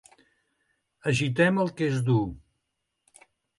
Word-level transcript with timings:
Agitem 1.11 1.61
el 1.65 1.71
que 1.81 1.91
és 1.91 2.01
dur. 2.11 2.19